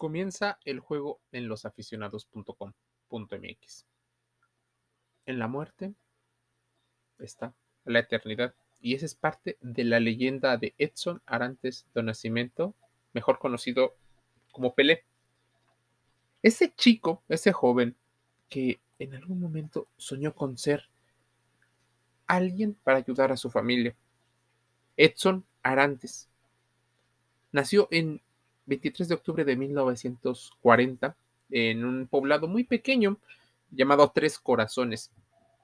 [0.00, 3.86] Comienza el juego en losaficionados.com.mx.
[5.26, 5.92] En la muerte
[7.18, 7.52] está
[7.84, 8.54] la eternidad.
[8.80, 12.74] Y esa es parte de la leyenda de Edson Arantes do Nascimento,
[13.12, 13.94] mejor conocido
[14.52, 15.04] como Pelé.
[16.42, 17.94] Ese chico, ese joven
[18.48, 20.88] que en algún momento soñó con ser
[22.26, 23.94] alguien para ayudar a su familia.
[24.96, 26.30] Edson Arantes.
[27.52, 28.22] Nació en
[28.66, 31.16] 23 de octubre de 1940
[31.50, 33.18] en un poblado muy pequeño
[33.70, 35.10] llamado Tres Corazones,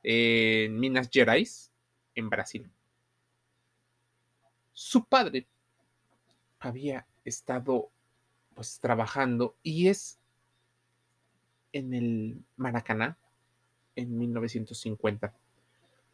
[0.02, 1.73] en Minas Gerais,
[2.14, 2.70] en Brasil.
[4.73, 5.46] Su padre
[6.60, 7.90] había estado
[8.54, 10.18] pues trabajando y es
[11.73, 13.18] en el Maracaná
[13.96, 15.34] en 1950,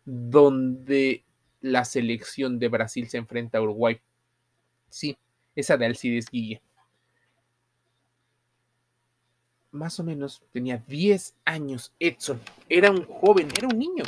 [0.04, 1.24] donde
[1.60, 4.00] la selección de Brasil se enfrenta a Uruguay.
[4.88, 5.16] Sí,
[5.54, 6.60] esa de Alcides Guille.
[9.72, 12.38] Más o menos tenía 10 años Edson.
[12.68, 14.04] Era un joven, era un niño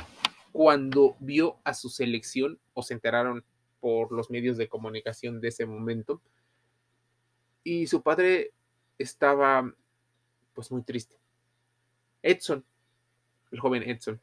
[0.53, 3.43] cuando vio a su selección o se enteraron
[3.81, 6.21] por los medios de comunicación de ese momento.
[7.63, 8.53] Y su padre
[8.99, 9.75] estaba
[10.53, 11.17] pues muy triste.
[12.23, 12.63] Edson,
[13.51, 14.21] el joven Edson,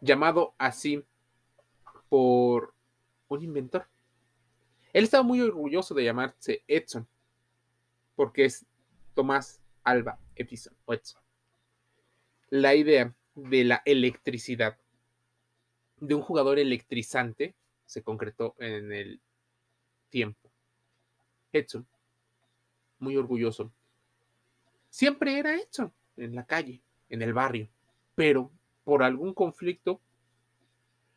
[0.00, 1.04] llamado así
[2.08, 2.74] por
[3.28, 3.86] un inventor.
[4.92, 7.06] Él estaba muy orgulloso de llamarse Edson,
[8.16, 8.66] porque es
[9.14, 11.20] Tomás Alba Edison o Edson.
[12.50, 14.78] La idea de la electricidad,
[15.98, 17.54] de un jugador electrizante,
[17.86, 19.20] se concretó en el
[20.10, 20.50] tiempo.
[21.52, 21.86] Edson,
[22.98, 23.72] muy orgulloso.
[24.90, 27.68] Siempre era Edson en la calle, en el barrio,
[28.14, 28.50] pero
[28.84, 30.00] por algún conflicto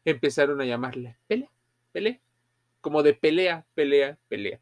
[0.05, 1.49] empezaron a llamarle Pele,
[1.91, 2.21] Pele,
[2.81, 4.59] como de pelea, pelea, pelea.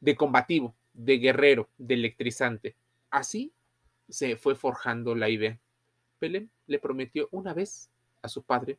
[0.00, 2.76] De combativo, de guerrero, de electrizante.
[3.12, 3.52] Así
[4.08, 5.60] se fue forjando la idea.
[6.18, 7.90] Pele le prometió una vez
[8.22, 8.78] a su padre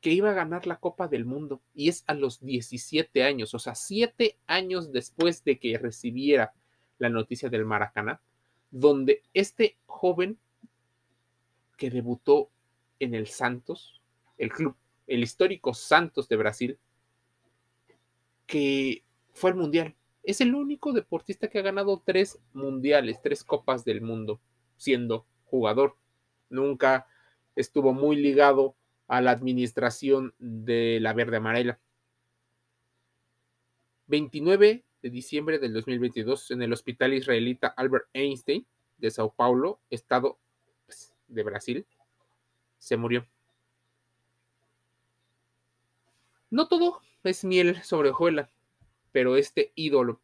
[0.00, 3.58] que iba a ganar la Copa del Mundo y es a los 17 años, o
[3.58, 6.52] sea, siete años después de que recibiera
[6.98, 8.20] la noticia del Maracaná,
[8.70, 10.38] donde este joven
[11.76, 12.50] que debutó
[12.98, 14.02] en el Santos,
[14.36, 14.76] el club,
[15.06, 16.78] el histórico Santos de Brasil,
[18.46, 19.94] que fue al Mundial.
[20.22, 24.40] Es el único deportista que ha ganado tres mundiales, tres copas del mundo,
[24.76, 25.96] siendo jugador.
[26.50, 27.06] Nunca
[27.56, 28.76] estuvo muy ligado
[29.08, 31.80] a la administración de la verde amarela.
[34.06, 38.66] 29 de diciembre del 2022 en el hospital israelita Albert Einstein
[38.98, 40.38] de Sao Paulo, estado
[40.86, 41.86] pues, de Brasil,
[42.78, 43.26] se murió.
[46.50, 48.50] No todo es miel sobre hojuela,
[49.12, 50.20] pero este ídolo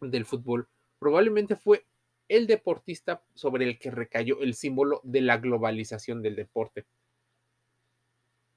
[0.00, 1.84] del fútbol probablemente fue
[2.28, 6.84] el deportista sobre el que recayó el símbolo de la globalización del deporte.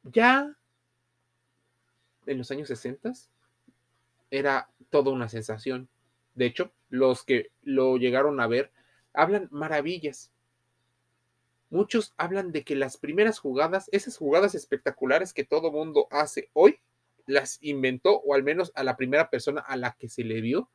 [0.03, 0.57] Ya
[2.25, 3.13] en los años 60
[4.29, 5.89] era toda una sensación.
[6.35, 8.71] De hecho, los que lo llegaron a ver
[9.13, 10.31] hablan maravillas.
[11.69, 16.79] Muchos hablan de que las primeras jugadas, esas jugadas espectaculares que todo mundo hace hoy,
[17.31, 20.69] las inventó, o al menos a la primera persona a la que se le vio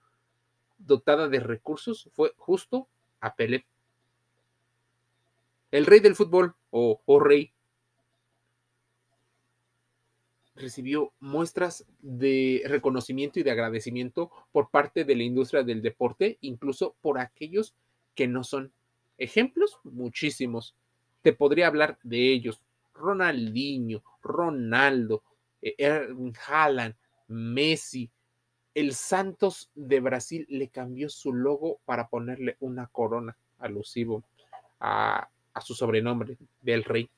[0.79, 2.89] dotada de recursos, fue justo
[3.21, 3.67] a Pelé.
[5.71, 7.53] El rey del fútbol, o, o rey,
[10.55, 16.95] recibió muestras de reconocimiento y de agradecimiento por parte de la industria del deporte, incluso
[17.01, 17.75] por aquellos
[18.15, 18.73] que no son
[19.19, 20.75] ejemplos, muchísimos.
[21.23, 22.63] Te podría hablar de ellos.
[22.95, 25.23] Ronaldinho, Ronaldo,
[25.61, 26.95] Erling Haaland,
[27.29, 28.11] Messi.
[28.75, 34.23] El Santos de Brasil le cambió su logo para ponerle una corona alusivo
[34.81, 37.09] a, a su sobrenombre del rey.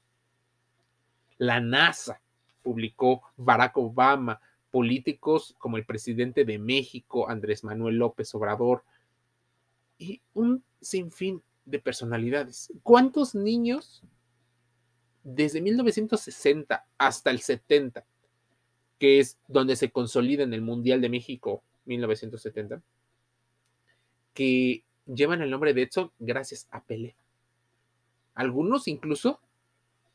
[1.38, 2.20] La NASA
[2.62, 8.84] publicó Barack Obama, políticos como el presidente de México, Andrés Manuel López Obrador,
[9.98, 12.72] y un sinfín de personalidades.
[12.82, 14.02] ¿Cuántos niños
[15.22, 18.04] desde 1960 hasta el 70,
[18.98, 22.82] que es donde se consolida en el Mundial de México 1970,
[24.34, 27.14] que llevan el nombre de Edson gracias a Pelé?
[28.34, 29.40] Algunos incluso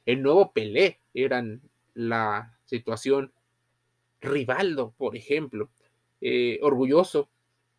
[0.06, 1.62] el nuevo Pelé eran
[1.94, 3.32] la situación.
[4.22, 5.70] Rivaldo, por ejemplo,
[6.22, 7.30] eh, orgulloso,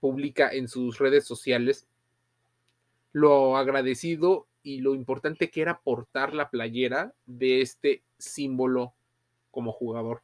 [0.00, 1.86] publica en sus redes sociales
[3.12, 8.92] lo agradecido y lo importante que era portar la playera de este símbolo
[9.50, 10.22] como jugador.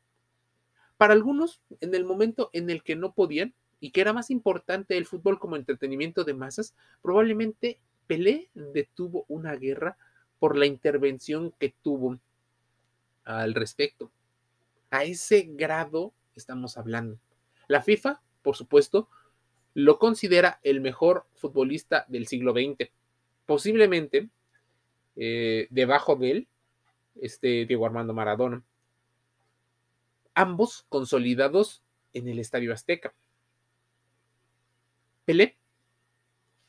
[1.01, 4.99] Para algunos, en el momento en el que no podían, y que era más importante
[4.99, 9.97] el fútbol como entretenimiento de masas, probablemente Pelé detuvo una guerra
[10.39, 12.19] por la intervención que tuvo
[13.25, 14.13] al respecto.
[14.91, 17.19] A ese grado estamos hablando.
[17.67, 19.09] La FIFA, por supuesto,
[19.73, 22.91] lo considera el mejor futbolista del siglo XX.
[23.47, 24.29] Posiblemente
[25.17, 26.49] eh, debajo de él
[27.23, 28.63] este Diego Armando Maradona.
[30.41, 31.83] Ambos consolidados
[32.15, 33.13] en el Estadio Azteca.
[35.27, 35.59] Pelé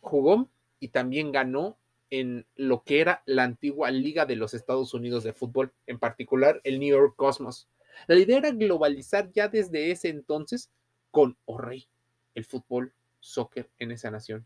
[0.02, 0.50] jugó
[0.82, 1.78] y también ganó
[2.10, 6.60] en lo que era la antigua Liga de los Estados Unidos de Fútbol, en particular
[6.66, 7.70] el New York Cosmos.
[8.08, 10.70] La idea era globalizar ya desde ese entonces
[11.10, 11.88] con o rey
[12.36, 12.92] el fútbol,
[13.22, 14.46] soccer en esa nación.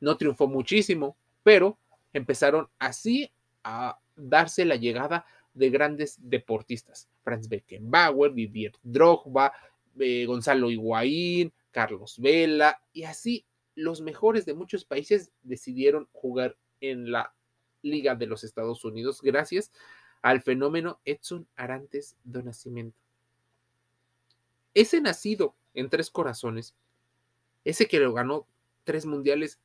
[0.00, 1.78] No triunfó muchísimo, pero
[2.12, 3.32] empezaron así
[3.64, 5.24] a darse la llegada
[5.54, 7.08] de grandes deportistas.
[7.22, 9.52] Franz Beckenbauer, Didier Drogba,
[9.98, 13.44] eh, Gonzalo Higuaín, Carlos Vela, y así
[13.74, 17.34] los mejores de muchos países decidieron jugar en la
[17.82, 19.72] Liga de los Estados Unidos gracias
[20.22, 22.98] al fenómeno Edson Arantes do Nascimento.
[24.74, 26.74] Ese nacido en Tres Corazones,
[27.64, 28.46] ese que lo ganó
[28.84, 29.58] tres mundiales,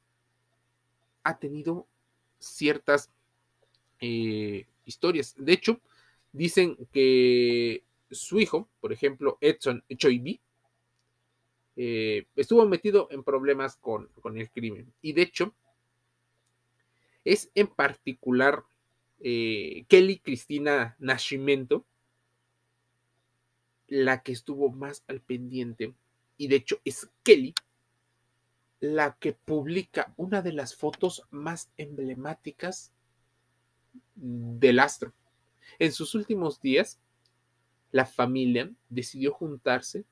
[1.24, 1.88] ha tenido
[2.40, 3.10] ciertas
[4.00, 5.36] eh, historias.
[5.38, 5.80] De hecho,
[6.32, 10.40] dicen que su hijo, por ejemplo, Edson Choibi,
[11.78, 14.94] eh, estuvo metido en problemas con, con, el crimen.
[15.02, 15.54] Y de hecho,
[17.26, 18.64] es en particular
[19.20, 21.86] eh, Kelly Cristina Nascimento
[23.88, 25.94] la que estuvo más al pendiente.
[26.38, 27.54] Y de hecho es Kelly
[28.80, 32.92] la que publica una de las fotos más emblemáticas
[34.16, 35.14] del astro.
[35.80, 37.00] En sus últimos días,
[37.92, 40.06] la familia decidió juntarse,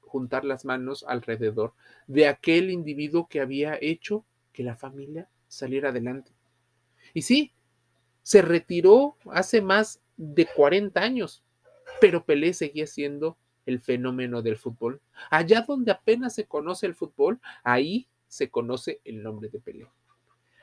[0.00, 1.74] juntar las manos alrededor
[2.06, 6.32] de aquel individuo que había hecho que la familia saliera adelante.
[7.14, 7.52] Y sí,
[8.22, 11.42] se retiró hace más de 40 años,
[12.00, 15.00] pero Pelé seguía siendo el fenómeno del fútbol.
[15.30, 19.86] Allá donde apenas se conoce el fútbol, ahí se conoce el nombre de Pelé.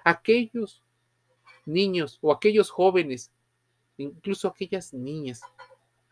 [0.04, 0.84] Aquellos
[1.70, 3.32] niños o aquellos jóvenes,
[3.98, 5.42] incluso aquellas niñas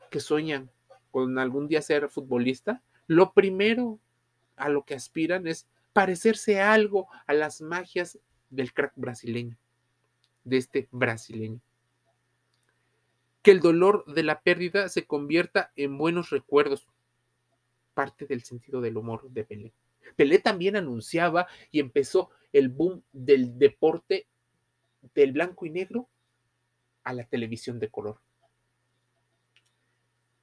[0.10, 0.72] que sueñan
[1.12, 4.00] con algún día ser futbolista, lo primero
[4.56, 8.20] a lo que aspiran es parecerse algo a las magias
[8.50, 9.58] del crack brasileño,
[10.44, 11.62] de este brasileño.
[13.42, 16.88] Que el dolor de la pérdida se convierta en buenos recuerdos,
[17.94, 19.74] parte del sentido del humor de Pelé.
[20.16, 24.28] Pelé también anunciaba y empezó el boom del deporte
[25.14, 26.08] del blanco y negro
[27.04, 28.20] a la televisión de color.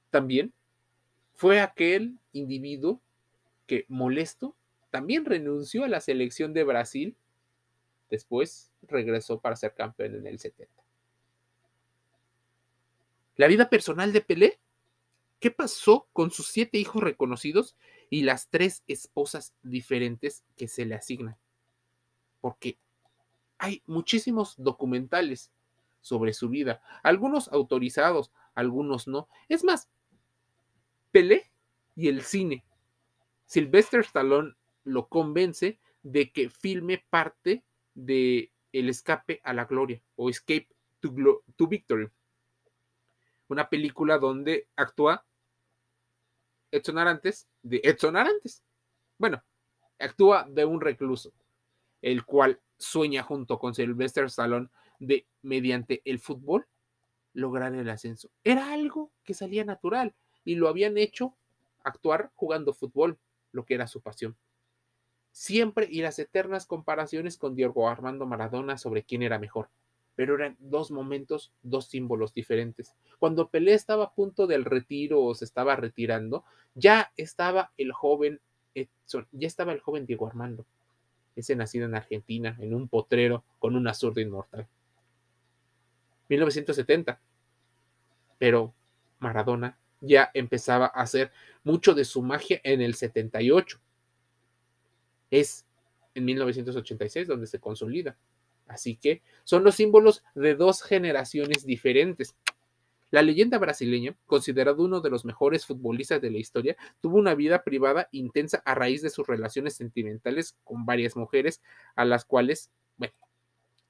[0.09, 0.53] También
[1.35, 3.01] fue aquel individuo
[3.67, 4.55] que, molesto,
[4.89, 7.17] también renunció a la selección de Brasil.
[8.09, 10.71] Después regresó para ser campeón en el 70.
[13.35, 14.59] La vida personal de Pelé.
[15.39, 17.75] ¿Qué pasó con sus siete hijos reconocidos
[18.09, 21.35] y las tres esposas diferentes que se le asignan?
[22.39, 22.77] Porque
[23.65, 25.51] hay muchísimos documentales
[25.99, 29.27] sobre su vida, algunos autorizados, algunos no.
[29.49, 29.89] Es más,
[31.11, 31.51] Pelé
[31.95, 32.63] y el cine.
[33.45, 34.53] Sylvester Stallone
[34.83, 37.63] lo convence de que filme parte
[37.95, 40.67] de El escape a la gloria o Escape
[40.99, 42.07] to, to Victory.
[43.47, 45.25] Una película donde actúa
[46.69, 48.61] Edson Arantes de Edson Arantes.
[49.17, 49.43] Bueno,
[49.97, 51.33] actúa de un recluso,
[52.03, 56.67] el cual sueña junto con Sylvester Stallone de, mediante el fútbol,
[57.33, 58.29] lograr el ascenso.
[58.43, 61.35] Era algo que salía natural y lo habían hecho
[61.83, 63.19] actuar jugando fútbol,
[63.51, 64.35] lo que era su pasión.
[65.31, 69.69] Siempre y las eternas comparaciones con Diego Armando Maradona sobre quién era mejor,
[70.15, 72.95] pero eran dos momentos, dos símbolos diferentes.
[73.19, 78.39] Cuando Pelé estaba a punto del retiro o se estaba retirando, ya estaba el joven
[78.73, 80.65] Edson, ya estaba el joven Diego Armando
[81.35, 84.67] ese nacido en Argentina, en un potrero con una zurda inmortal.
[86.29, 87.19] 1970.
[88.37, 88.73] Pero
[89.19, 91.31] Maradona ya empezaba a hacer
[91.63, 93.79] mucho de su magia en el 78.
[95.31, 95.65] Es
[96.13, 98.17] en 1986 donde se consolida.
[98.67, 102.35] Así que son los símbolos de dos generaciones diferentes.
[103.11, 107.63] La leyenda brasileña, considerado uno de los mejores futbolistas de la historia, tuvo una vida
[107.63, 111.61] privada intensa a raíz de sus relaciones sentimentales con varias mujeres,
[111.95, 113.13] a las cuales, bueno,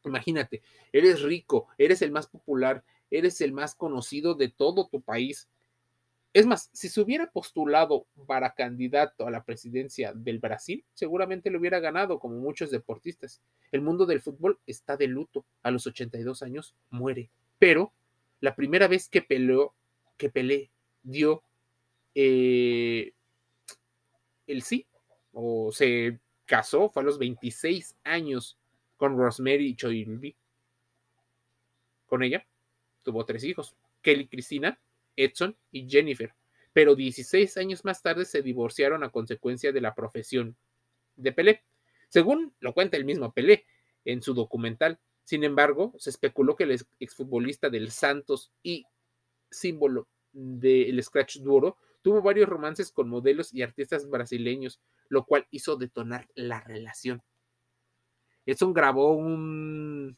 [0.03, 5.47] imagínate, eres rico, eres el más popular, eres el más conocido de todo tu país.
[6.33, 11.59] Es más, si se hubiera postulado para candidato a la presidencia del Brasil, seguramente lo
[11.59, 13.41] hubiera ganado, como muchos deportistas.
[13.71, 15.45] El mundo del fútbol está de luto.
[15.63, 17.29] A los 82 años muere.
[17.57, 17.93] Pero
[18.45, 19.73] la primera vez que peleó,
[20.17, 20.69] que Pelé
[21.01, 21.41] dio
[22.13, 23.11] eh,
[24.45, 24.85] el sí,
[25.33, 28.59] o se casó, fue a los 26 años
[28.97, 30.35] con Rosemary Choilby.
[32.05, 32.45] Con ella
[33.01, 34.79] tuvo tres hijos, Kelly Cristina,
[35.15, 36.35] Edson y Jennifer,
[36.71, 40.55] pero 16 años más tarde se divorciaron a consecuencia de la profesión
[41.15, 41.63] de Pelé,
[42.09, 43.65] según lo cuenta el mismo Pelé
[44.05, 44.99] en su documental.
[45.25, 48.85] Sin embargo, se especuló que el exfutbolista del Santos y
[49.49, 54.79] símbolo del Scratch Duro tuvo varios romances con modelos y artistas brasileños,
[55.09, 57.23] lo cual hizo detonar la relación.
[58.45, 60.15] Edson grabó un,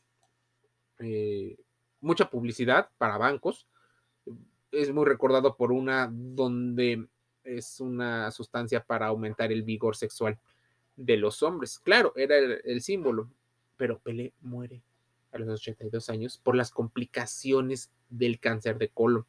[1.00, 1.58] eh,
[2.02, 3.66] mucha publicidad para bancos,
[4.72, 7.08] es muy recordado por una donde
[7.46, 10.38] es una sustancia para aumentar el vigor sexual
[10.98, 11.80] de los hombres.
[11.80, 13.30] Claro, era el, símbolo,
[13.78, 14.84] pero Pelé muere
[15.32, 19.26] a los 82 años por las complicaciones del cáncer de colon.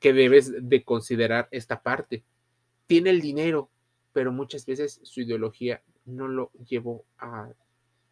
[0.00, 2.24] Que debes de considerar esta parte.
[2.86, 3.70] Tiene el dinero,
[4.12, 7.50] pero muchas veces su ideología no lo llevó a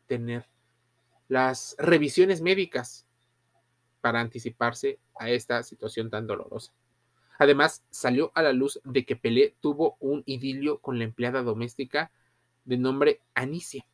[0.07, 0.47] tener
[1.29, 3.07] las revisiones médicas
[4.01, 6.73] para anticiparse a esta situación tan dolorosa.
[7.39, 12.13] Además, salió a la luz de que Pelé tuvo un idilio con la empleada doméstica
[12.65, 13.87] de nombre Anicia,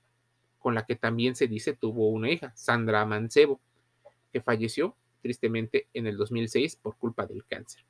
[0.59, 3.61] con la que también se dice tuvo una hija, Sandra Mancebo,
[4.33, 7.85] que falleció tristemente en el 2006 por culpa del cáncer.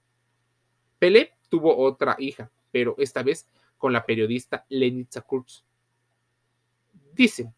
[0.98, 3.46] Pelé tuvo otra hija, pero esta vez
[3.76, 5.64] con la periodista Lenitza Kurz.
[7.14, 7.52] Dice,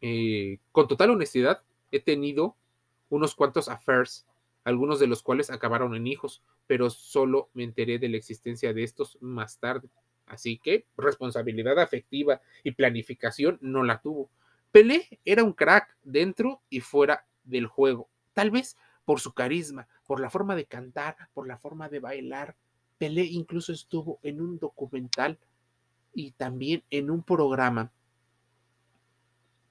[0.00, 2.56] eh, con total honestidad, he tenido
[3.08, 4.26] unos cuantos affairs,
[4.64, 8.82] algunos de los cuales acabaron en hijos, pero solo me enteré de la existencia de
[8.82, 9.88] estos más tarde.
[10.26, 14.30] Así que responsabilidad afectiva y planificación no la tuvo.
[14.72, 20.20] Pelé era un crack dentro y fuera del juego, tal vez por su carisma, por
[20.20, 22.56] la forma de cantar, por la forma de bailar.
[22.98, 25.38] Pelé incluso estuvo en un documental
[26.12, 27.92] y también en un programa,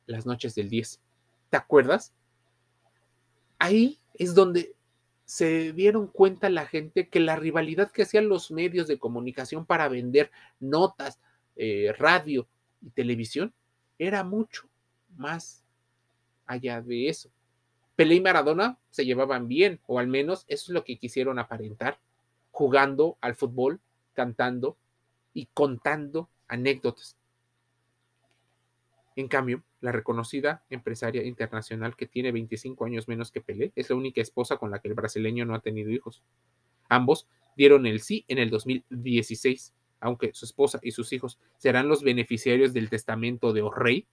[0.05, 1.01] Las noches del 10.
[1.49, 2.13] ¿Te acuerdas?
[3.59, 4.74] ahí es donde
[5.25, 9.87] se dieron cuenta la gente que la rivalidad que hacían los medios de comunicación para
[9.87, 11.19] vender notas,
[11.55, 12.47] eh, radio
[12.81, 13.53] y televisión
[13.97, 14.69] era mucho
[15.17, 15.63] más
[16.45, 17.29] allá de eso.
[17.95, 21.99] Pelé y Maradona se llevaban bien, o al menos eso es lo que quisieron aparentar,
[22.51, 23.79] jugando al fútbol,
[24.13, 24.77] cantando
[25.33, 27.15] y contando anécdotas.
[29.15, 33.95] En cambio, la reconocida empresaria internacional que tiene 25 años menos que Pelé es la
[33.95, 36.21] única esposa con la que el brasileño no ha tenido hijos.
[36.89, 42.03] Ambos dieron el sí en el 2016, aunque su esposa y sus hijos serán los
[42.03, 44.07] beneficiarios del testamento de O'Reilly.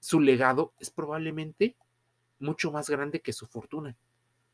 [0.00, 1.76] Su legado es probablemente
[2.38, 3.98] mucho más grande que su fortuna,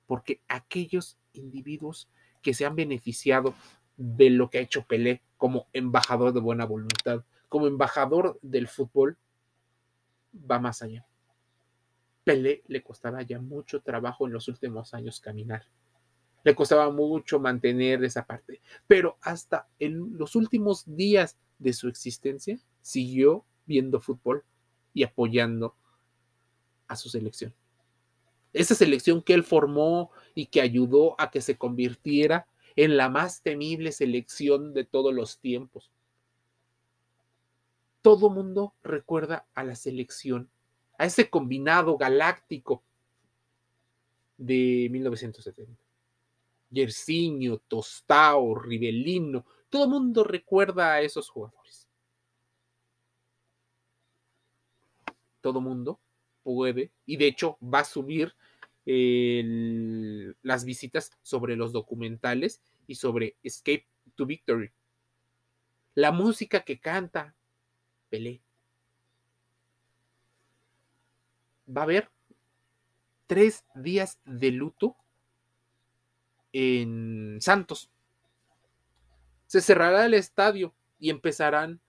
[0.07, 2.09] porque aquellos individuos
[2.43, 3.55] que se han beneficiado
[3.97, 9.17] de lo que ha hecho Pelé como embajador de buena voluntad, como embajador del fútbol,
[10.35, 11.07] va más allá.
[12.25, 15.65] Pelé le costaba ya mucho trabajo en los últimos años caminar.
[16.45, 22.59] Le costaba mucho mantener esa parte, pero hasta en los últimos días de su existencia
[22.83, 24.45] siguió viendo fútbol
[24.93, 25.75] y apoyando
[26.89, 27.55] a su selección.
[28.53, 33.43] Esa selección que él formó y que ayudó a que se convirtiera en la más
[33.43, 35.91] temible selección de todos los tiempos
[38.07, 40.49] todo mundo recuerda a la selección,
[40.97, 42.85] a ese combinado galáctico
[44.39, 45.77] de 1970.
[46.71, 51.89] Yersinio, Tostao, Rivellino, todo mundo recuerda a esos jugadores.
[55.41, 55.99] Todo mundo
[56.45, 58.37] puede, y de hecho va a subir
[58.85, 64.71] las visitas sobre los documentales y sobre Escape to Victory.
[65.97, 67.35] La música que canta,
[68.09, 68.41] Pelé.
[71.69, 72.11] Va a haber
[73.27, 74.97] tres días de luto
[76.53, 77.91] en Santos.
[79.47, 81.81] Se cerrará el estadio y empezarán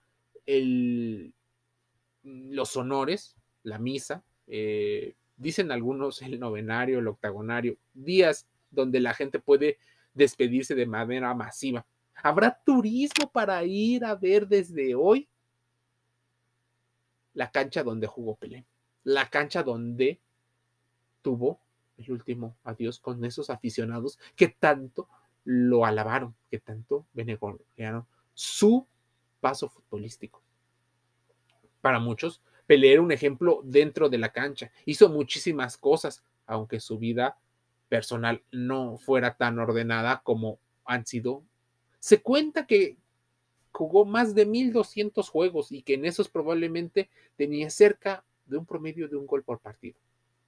[2.22, 9.38] los honores, la misa, eh, dicen algunos el novenario, el octagonario, días donde la gente
[9.38, 9.78] puede
[10.14, 11.86] despedirse de manera masiva.
[12.14, 15.28] Habrá turismo para ir a ver desde hoy
[17.34, 18.64] la cancha donde jugó Pelé,
[19.04, 20.20] la cancha donde
[21.22, 21.60] tuvo
[21.96, 25.08] el último adiós con esos aficionados que tanto
[25.44, 28.86] lo alabaron, que tanto beneficiaron su
[29.40, 30.42] paso futbolístico.
[31.80, 34.70] Para muchos, Pelé era un ejemplo dentro de la cancha.
[34.84, 37.38] Hizo muchísimas cosas, aunque su vida
[37.88, 41.42] personal no fuera tan ordenada como han sido.
[41.98, 42.98] Se cuenta que
[43.78, 49.08] jugó más de 1200 juegos y que en esos probablemente tenía cerca de un promedio
[49.08, 49.96] de un gol por partido.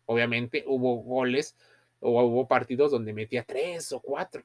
[0.06, 1.56] Obviamente hubo goles
[2.00, 4.42] o hubo partidos donde metía tres o cuatro.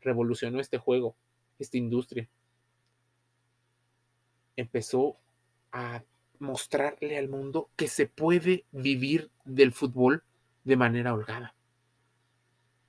[0.00, 1.14] Revolucionó este juego,
[1.60, 2.28] esta industria.
[4.56, 5.16] Empezó
[5.70, 6.02] a
[6.40, 10.24] mostrarle al mundo que se puede vivir del fútbol
[10.64, 11.54] de manera holgada.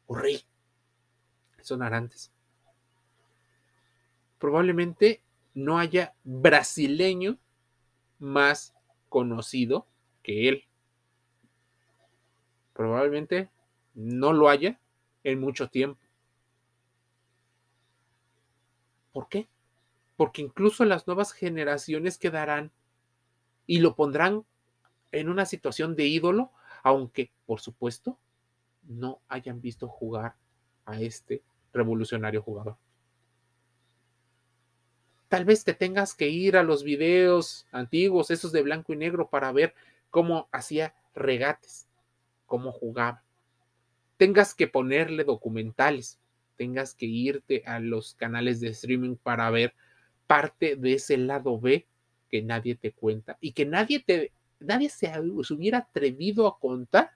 [0.09, 0.41] Rey.
[1.61, 2.31] Son arantes.
[4.41, 5.21] Probablemente
[5.53, 7.37] no haya brasileño
[8.17, 8.73] más
[9.07, 9.85] conocido
[10.23, 10.63] que él.
[12.73, 13.51] Probablemente
[13.93, 14.79] no lo haya
[15.23, 16.01] en mucho tiempo.
[19.11, 19.47] ¿Por qué?
[20.17, 22.71] Porque incluso las nuevas generaciones quedarán
[23.67, 24.43] y lo pondrán
[25.11, 26.49] en una situación de ídolo,
[26.81, 28.17] aunque, por supuesto,
[28.81, 30.35] no hayan visto jugar
[30.85, 31.43] a este
[31.73, 32.77] revolucionario jugador.
[35.31, 39.29] Tal vez te tengas que ir a los videos antiguos, esos de blanco y negro,
[39.29, 39.73] para ver
[40.09, 41.87] cómo hacía regates,
[42.45, 43.23] cómo jugaba.
[44.17, 46.19] Tengas que ponerle documentales,
[46.57, 49.73] tengas que irte a los canales de streaming para ver
[50.27, 51.87] parte de ese lado B
[52.29, 55.13] que nadie te cuenta y que nadie te nadie se,
[55.49, 57.11] hubiera atrevido a contar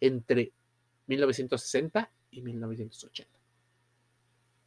[0.00, 0.52] entre
[1.08, 3.36] 1960 y 1980.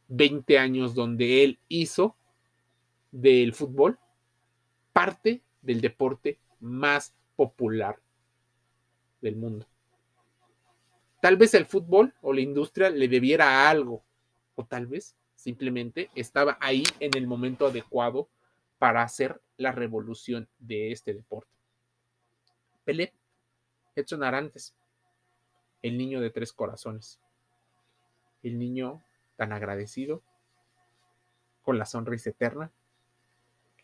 [0.08, 2.18] 20 años donde él hizo
[3.14, 3.96] del fútbol
[4.92, 7.96] parte del deporte más popular
[9.20, 9.66] del mundo.
[11.22, 14.02] Tal vez el fútbol o la industria le debiera algo,
[14.56, 18.28] o tal vez simplemente estaba ahí en el momento adecuado
[18.78, 21.52] para hacer la revolución de este deporte.
[22.84, 23.14] Pelé,
[23.94, 24.74] Edson Arantes,
[25.82, 27.20] el niño de tres corazones,
[28.42, 29.04] el niño
[29.36, 30.20] tan agradecido,
[31.62, 32.72] con la sonrisa eterna,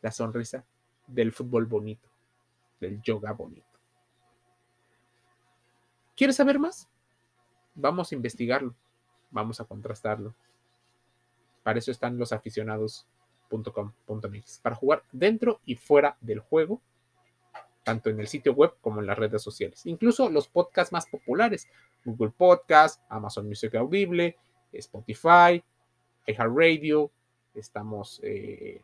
[0.03, 0.65] la sonrisa
[1.07, 2.09] del fútbol bonito,
[2.81, 3.67] del yoga bonito.
[6.17, 6.89] ¿Quieres saber más?
[7.75, 8.75] Vamos a investigarlo,
[9.31, 10.35] vamos a contrastarlo.
[11.63, 13.07] Para eso están los aficionados
[13.51, 16.81] .com.mx para jugar dentro y fuera del juego,
[17.83, 19.85] tanto en el sitio web como en las redes sociales.
[19.87, 21.69] Incluso los podcasts más populares,
[22.05, 24.37] Google Podcast, Amazon Music Audible,
[24.73, 25.63] Spotify,
[26.27, 27.11] iHeartRadio,
[27.55, 28.83] estamos en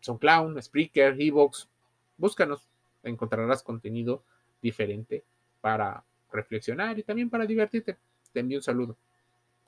[0.00, 1.68] SoundCloud, Spreaker, Evox.
[2.16, 2.68] Búscanos,
[3.02, 4.22] encontrarás contenido
[4.60, 5.24] diferente
[5.60, 7.96] para reflexionar y también para divertirte.
[8.32, 8.96] Te envío un saludo.